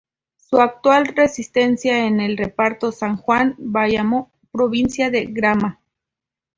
[0.39, 5.79] Su actual residencia es en el reparto San Juan, Bayamo, provincia de Granma.